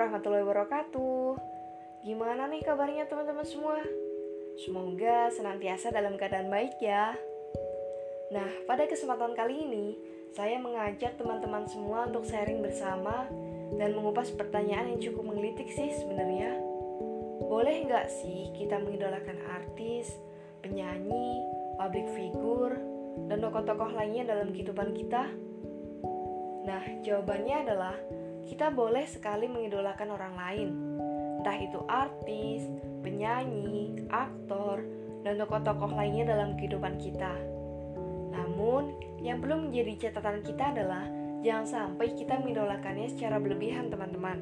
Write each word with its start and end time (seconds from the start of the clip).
warahmatullahi 0.00 0.48
wabarakatuh. 0.48 1.36
Gimana 2.08 2.48
nih 2.48 2.64
kabarnya 2.64 3.04
teman-teman 3.04 3.44
semua? 3.44 3.84
Semoga 4.56 5.28
senantiasa 5.28 5.92
dalam 5.92 6.16
keadaan 6.16 6.48
baik 6.48 6.80
ya. 6.80 7.12
Nah, 8.32 8.48
pada 8.64 8.88
kesempatan 8.88 9.36
kali 9.36 9.60
ini, 9.60 10.00
saya 10.32 10.56
mengajak 10.56 11.20
teman-teman 11.20 11.68
semua 11.68 12.08
untuk 12.08 12.24
sharing 12.24 12.64
bersama 12.64 13.28
dan 13.76 13.92
mengupas 13.92 14.32
pertanyaan 14.32 14.96
yang 14.96 15.04
cukup 15.04 15.36
menggelitik 15.36 15.68
sih 15.68 15.92
sebenarnya. 15.92 16.56
Boleh 17.44 17.84
nggak 17.84 18.08
sih 18.08 18.56
kita 18.56 18.80
mengidolakan 18.80 19.36
artis, 19.52 20.16
penyanyi, 20.64 21.44
public 21.76 22.08
figure, 22.16 22.80
dan 23.28 23.44
tokoh-tokoh 23.44 23.92
lainnya 23.92 24.32
dalam 24.32 24.48
kehidupan 24.48 24.96
kita? 24.96 25.28
Nah, 26.64 26.88
jawabannya 27.04 27.68
adalah 27.68 27.96
kita 28.48 28.72
boleh 28.72 29.04
sekali 29.04 29.50
mengidolakan 29.50 30.08
orang 30.14 30.34
lain, 30.38 30.68
entah 31.40 31.56
itu 31.56 31.80
artis, 31.88 32.64
penyanyi, 33.00 34.06
aktor, 34.12 34.84
dan 35.24 35.36
tokoh-tokoh 35.36 35.92
lainnya 35.92 36.32
dalam 36.32 36.56
kehidupan 36.56 36.96
kita. 37.00 37.32
Namun, 38.32 38.96
yang 39.20 39.40
perlu 39.40 39.68
menjadi 39.68 40.08
catatan 40.08 40.40
kita 40.40 40.72
adalah 40.72 41.04
jangan 41.44 41.66
sampai 41.66 42.16
kita 42.16 42.40
mengidolakannya 42.40 43.08
secara 43.12 43.36
berlebihan, 43.40 43.92
teman-teman. 43.92 44.40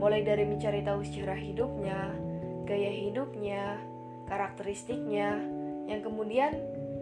Mulai 0.00 0.24
dari 0.24 0.48
mencari 0.48 0.80
tahu 0.80 1.04
sejarah 1.04 1.36
hidupnya, 1.36 2.00
gaya 2.64 2.92
hidupnya, 2.92 3.76
karakteristiknya, 4.28 5.36
yang 5.88 6.00
kemudian 6.00 6.56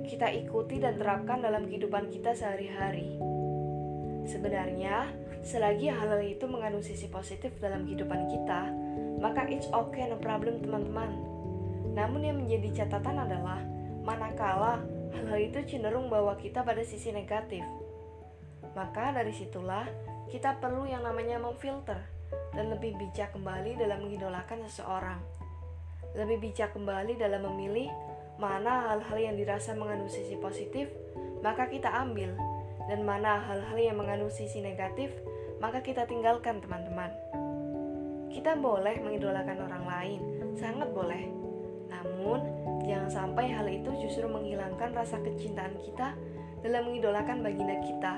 kita 0.09 0.33
ikuti 0.33 0.80
dan 0.80 0.97
terapkan 0.98 1.45
dalam 1.45 1.69
kehidupan 1.69 2.09
kita 2.11 2.34
sehari-hari. 2.34 3.38
Sebenarnya, 4.29 5.09
selagi 5.41 5.89
hal-hal 5.89 6.21
itu 6.21 6.45
mengandung 6.45 6.84
sisi 6.84 7.09
positif 7.09 7.57
dalam 7.65 7.89
kehidupan 7.89 8.29
kita, 8.29 8.69
maka 9.25 9.48
it's 9.48 9.65
okay 9.73 10.05
no 10.05 10.20
problem 10.20 10.61
teman-teman. 10.61 11.17
Namun 11.97 12.20
yang 12.20 12.37
menjadi 12.37 12.85
catatan 12.85 13.25
adalah 13.25 13.57
manakala 14.05 14.85
hal-hal 15.17 15.41
itu 15.41 15.59
cenderung 15.65 16.12
bawa 16.12 16.37
kita 16.37 16.61
pada 16.61 16.85
sisi 16.85 17.09
negatif. 17.09 17.65
Maka 18.77 19.17
dari 19.17 19.33
situlah 19.33 19.89
kita 20.29 20.61
perlu 20.61 20.85
yang 20.85 21.01
namanya 21.09 21.41
memfilter 21.41 21.98
dan 22.53 22.69
lebih 22.69 23.01
bijak 23.01 23.33
kembali 23.33 23.81
dalam 23.81 24.05
mengidolakan 24.05 24.61
seseorang. 24.69 25.20
Lebih 26.13 26.53
bijak 26.53 26.77
kembali 26.77 27.17
dalam 27.17 27.48
memilih 27.48 27.89
mana 28.37 28.92
hal-hal 28.92 29.19
yang 29.19 29.35
dirasa 29.41 29.73
mengandung 29.73 30.13
sisi 30.13 30.37
positif, 30.37 30.92
maka 31.41 31.67
kita 31.67 31.89
ambil 31.91 32.37
dan 32.89 33.05
mana 33.05 33.39
hal-hal 33.44 33.78
yang 33.78 34.00
mengandung 34.00 34.33
sisi 34.33 34.64
negatif, 34.64 35.12
maka 35.61 35.84
kita 35.84 36.08
tinggalkan 36.08 36.58
teman-teman. 36.64 37.12
Kita 38.33 38.56
boleh 38.56 38.97
mengidolakan 39.05 39.58
orang 39.69 39.84
lain, 39.84 40.20
sangat 40.56 40.89
boleh. 40.97 41.28
Namun, 41.92 42.41
jangan 42.89 43.11
sampai 43.12 43.53
hal 43.53 43.69
itu 43.69 43.92
justru 44.00 44.25
menghilangkan 44.25 44.97
rasa 44.97 45.20
kecintaan 45.20 45.77
kita 45.84 46.17
dalam 46.64 46.89
mengidolakan 46.89 47.45
baginda 47.45 47.77
kita, 47.84 48.14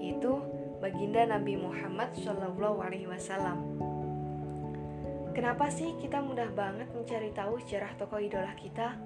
yaitu 0.00 0.40
baginda 0.80 1.28
Nabi 1.28 1.60
Muhammad 1.60 2.16
Shallallahu 2.16 2.78
Alaihi 2.80 3.08
Wasallam. 3.08 3.58
Kenapa 5.36 5.68
sih 5.68 5.92
kita 6.00 6.24
mudah 6.24 6.48
banget 6.56 6.88
mencari 6.96 7.28
tahu 7.36 7.60
sejarah 7.60 7.92
tokoh 8.00 8.16
idola 8.16 8.56
kita, 8.56 8.96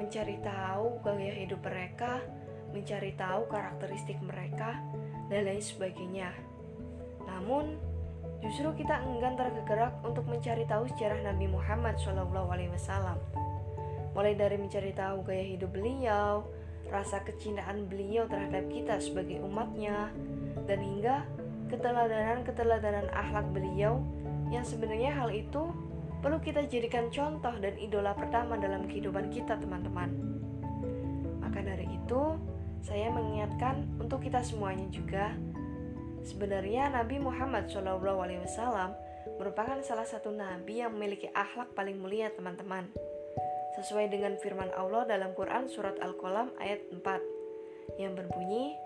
mencari 0.00 0.40
tahu 0.40 1.04
gaya 1.04 1.36
hidup 1.36 1.60
mereka, 1.60 2.24
mencari 2.70 3.14
tahu 3.18 3.46
karakteristik 3.50 4.18
mereka, 4.22 4.78
dan 5.30 5.46
lain 5.46 5.62
sebagainya. 5.62 6.34
Namun, 7.26 7.78
justru 8.42 8.72
kita 8.74 9.04
enggan 9.06 9.38
tergerak 9.38 9.94
untuk 10.02 10.26
mencari 10.26 10.66
tahu 10.66 10.90
sejarah 10.94 11.22
Nabi 11.30 11.46
Muhammad 11.46 11.96
SAW. 12.00 13.18
Mulai 14.10 14.34
dari 14.34 14.58
mencari 14.58 14.90
tahu 14.90 15.22
gaya 15.22 15.44
hidup 15.54 15.70
beliau, 15.70 16.42
rasa 16.90 17.22
kecintaan 17.22 17.86
beliau 17.86 18.26
terhadap 18.26 18.66
kita 18.66 18.98
sebagai 18.98 19.38
umatnya, 19.46 20.10
dan 20.66 20.82
hingga 20.82 21.22
keteladanan-keteladanan 21.70 23.06
akhlak 23.14 23.46
beliau 23.54 24.02
yang 24.50 24.66
sebenarnya 24.66 25.14
hal 25.14 25.30
itu 25.30 25.70
perlu 26.20 26.42
kita 26.42 26.66
jadikan 26.66 27.06
contoh 27.08 27.54
dan 27.62 27.78
idola 27.78 28.12
pertama 28.12 28.58
dalam 28.58 28.84
kehidupan 28.90 29.30
kita, 29.30 29.56
teman-teman. 29.62 30.10
Maka 31.38 31.62
dari 31.62 31.86
itu, 31.86 32.22
saya 32.80 33.12
mengingatkan 33.12 33.84
untuk 34.00 34.24
kita 34.24 34.40
semuanya 34.40 34.88
juga 34.88 35.32
sebenarnya 36.24 36.92
Nabi 36.92 37.20
Muhammad 37.20 37.68
SAW 37.68 38.96
merupakan 39.36 39.80
salah 39.84 40.04
satu 40.08 40.32
nabi 40.32 40.80
yang 40.84 40.96
memiliki 40.96 41.28
akhlak 41.32 41.72
paling 41.76 41.96
mulia 42.00 42.32
teman-teman. 42.32 42.88
Sesuai 43.80 44.12
dengan 44.12 44.36
firman 44.40 44.68
Allah 44.76 45.06
dalam 45.08 45.32
Quran 45.32 45.70
surat 45.70 45.96
Al-Qalam 46.02 46.52
ayat 46.60 46.84
4 46.92 48.00
yang 48.00 48.12
berbunyi 48.18 48.76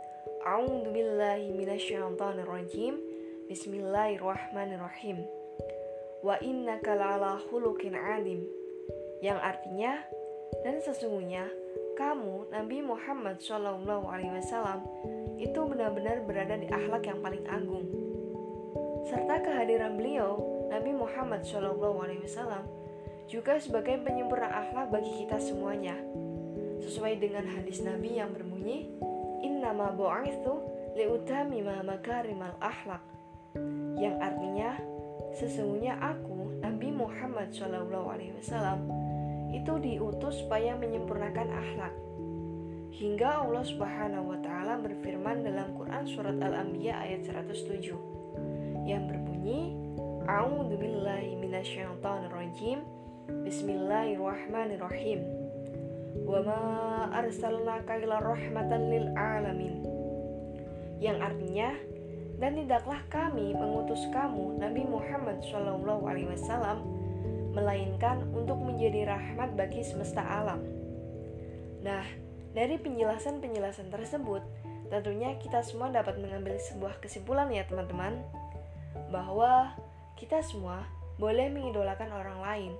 minasyaitonir 1.56 2.47
Bismillahirrahmanirrahim. 3.44 5.19
Wa 6.25 6.41
innaka 6.41 6.97
la'ala 6.97 7.41
khuluqin 7.49 7.93
adim. 7.93 8.44
Yang 9.21 9.38
artinya 9.41 9.93
dan 10.65 10.81
sesungguhnya 10.81 11.49
kamu 11.94 12.50
Nabi 12.50 12.82
Muhammad 12.82 13.38
Shallallahu 13.38 14.10
Alaihi 14.10 14.34
Wasallam 14.34 14.82
itu 15.38 15.60
benar-benar 15.62 16.27
berada 16.27 16.59
di 16.59 16.66
akhlak 16.66 17.06
yang 17.06 17.22
paling 17.22 17.47
agung. 17.47 17.87
Serta 19.06 19.38
kehadiran 19.38 19.94
beliau 19.94 20.43
Nabi 20.75 20.91
Muhammad 20.91 21.47
Shallallahu 21.47 22.03
Alaihi 22.03 22.27
Wasallam 22.27 22.66
juga 23.31 23.62
sebagai 23.62 24.03
penyempurna 24.03 24.50
akhlak 24.50 24.91
bagi 24.91 25.22
kita 25.22 25.38
semuanya. 25.38 25.94
Sesuai 26.82 27.22
dengan 27.22 27.47
hadis 27.47 27.81
Nabi 27.81 28.19
yang 28.19 28.34
berbunyi, 28.34 28.91
Innama 29.47 29.94
bu'ithu 29.94 30.61
liutamima 30.99 31.81
makarimal 31.87 32.59
akhlak. 32.59 33.00
Yang 33.94 34.16
artinya, 34.19 34.71
sesungguhnya 35.38 35.94
aku 36.03 36.59
Nabi 36.59 36.91
Muhammad 36.91 37.55
Shallallahu 37.55 38.09
Alaihi 38.11 38.34
Wasallam 38.34 38.82
itu 39.55 39.79
diutus 39.79 40.43
supaya 40.43 40.75
menyempurnakan 40.75 41.49
akhlak. 41.55 41.95
Hingga 42.95 43.47
Allah 43.47 43.65
Subhanahu 43.67 44.35
wa 44.35 44.39
taala 44.43 44.79
berfirman 44.83 45.43
dalam 45.47 45.75
Quran 45.75 46.05
surat 46.07 46.39
Al-Anbiya 46.39 46.95
ayat 46.95 47.27
107 47.27 47.95
yang 48.87 49.11
berbunyi 49.11 49.75
A'udzu 50.25 50.79
billahi 50.79 51.37
minasyaitonir 51.39 52.33
rajim. 52.33 52.87
Bismillahirrahmanirrahim. 53.45 55.21
Wa 56.23 56.39
ma 56.47 56.63
arsalnaka 57.13 57.99
illa 57.99 58.23
rahmatan 58.23 58.83
lil 58.89 59.07
alamin. 59.19 59.85
Yang 61.03 61.19
artinya 61.19 61.71
dan 62.39 62.57
tidaklah 62.57 63.01
kami 63.13 63.53
mengutus 63.53 64.01
kamu 64.11 64.59
Nabi 64.59 64.83
Muhammad 64.87 65.43
Shallallahu 65.45 66.03
alaihi 66.09 66.31
wasallam 66.31 67.04
melainkan 67.55 68.27
untuk 68.35 68.59
menjadi 68.59 69.15
rahmat 69.15 69.55
bagi 69.55 69.87
semesta 69.87 70.21
alam. 70.21 70.61
Nah, 71.87 72.03
dari 72.51 72.77
penjelasan-penjelasan 72.83 73.95
tersebut, 73.95 74.43
tentunya 74.91 75.39
kita 75.39 75.63
semua 75.63 75.95
dapat 75.95 76.19
mengambil 76.19 76.59
sebuah 76.59 76.99
kesimpulan 76.99 77.49
ya 77.55 77.63
teman-teman, 77.65 78.19
bahwa 79.11 79.75
kita 80.19 80.43
semua 80.43 80.87
boleh 81.19 81.47
mengidolakan 81.51 82.11
orang 82.11 82.39
lain, 82.43 82.73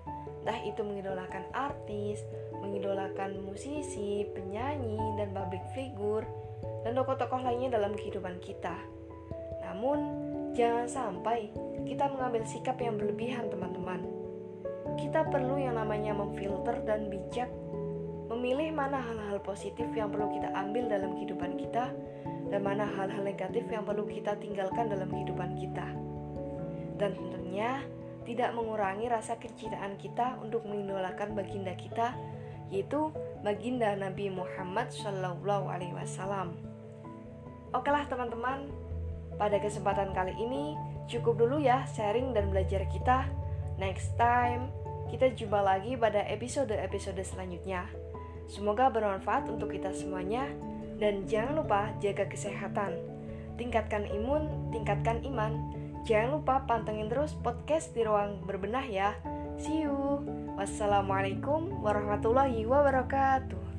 entah 0.43 0.59
itu 0.67 0.83
mengidolakan 0.83 1.47
artis, 1.55 2.19
mengidolakan 2.59 3.39
musisi, 3.47 4.27
penyanyi, 4.35 4.99
dan 5.15 5.31
public 5.31 5.62
figure, 5.70 6.27
dan 6.82 6.99
tokoh-tokoh 6.99 7.43
lainnya 7.47 7.79
dalam 7.79 7.94
kehidupan 7.94 8.43
kita. 8.43 8.75
Namun, 9.62 9.99
jangan 10.55 10.87
sampai 10.91 11.50
kita 11.87 12.11
mengambil 12.11 12.43
sikap 12.47 12.79
yang 12.82 12.99
berlebihan, 12.99 13.50
teman-teman 13.50 14.13
kita 14.96 15.26
perlu 15.29 15.58
yang 15.61 15.76
namanya 15.79 16.14
memfilter 16.14 16.82
dan 16.87 17.11
bijak 17.11 17.50
memilih 18.31 18.73
mana 18.73 18.99
hal-hal 18.99 19.38
positif 19.44 19.87
yang 19.93 20.08
perlu 20.08 20.32
kita 20.32 20.50
ambil 20.56 20.88
dalam 20.88 21.14
kehidupan 21.14 21.55
kita 21.61 21.93
dan 22.49 22.61
mana 22.61 22.88
hal-hal 22.88 23.23
negatif 23.23 23.64
yang 23.69 23.85
perlu 23.85 24.08
kita 24.08 24.37
tinggalkan 24.41 24.88
dalam 24.88 25.08
kehidupan 25.12 25.55
kita. 25.58 25.87
Dan 26.94 27.14
tentunya 27.19 27.82
tidak 28.25 28.56
mengurangi 28.56 29.06
rasa 29.12 29.37
kecintaan 29.37 30.00
kita 30.00 30.41
untuk 30.41 30.64
mengidolakan 30.64 31.37
baginda 31.37 31.76
kita 31.76 32.17
yaitu 32.73 33.12
baginda 33.44 33.93
Nabi 33.93 34.32
Muhammad 34.32 34.88
Shallallahu 34.91 35.69
Alaihi 35.69 35.93
Wasallam. 35.93 36.56
Oke 37.76 37.93
lah 37.93 38.08
teman-teman, 38.08 38.70
pada 39.37 39.61
kesempatan 39.61 40.14
kali 40.17 40.32
ini 40.38 40.79
cukup 41.11 41.37
dulu 41.37 41.61
ya 41.61 41.85
sharing 41.93 42.32
dan 42.32 42.49
belajar 42.49 42.87
kita. 42.88 43.29
Next 43.76 44.14
time 44.14 44.83
kita 45.11 45.33
jumpa 45.35 45.61
lagi 45.61 45.97
pada 45.99 46.25
episode-episode 46.29 47.21
selanjutnya. 47.25 47.89
Semoga 48.49 48.93
bermanfaat 48.93 49.49
untuk 49.49 49.73
kita 49.73 49.93
semuanya 49.97 50.49
dan 51.01 51.25
jangan 51.27 51.65
lupa 51.65 51.91
jaga 51.99 52.29
kesehatan. 52.29 52.97
Tingkatkan 53.56 54.06
imun, 54.11 54.71
tingkatkan 54.75 55.23
iman. 55.27 55.73
Jangan 56.05 56.41
lupa 56.41 56.65
pantengin 56.69 57.09
terus 57.09 57.33
podcast 57.41 57.97
di 57.97 58.05
ruang 58.05 58.45
berbenah 58.45 58.85
ya. 58.85 59.17
See 59.56 59.87
you. 59.87 60.21
Wassalamualaikum 60.55 61.83
warahmatullahi 61.83 62.62
wabarakatuh. 62.69 63.74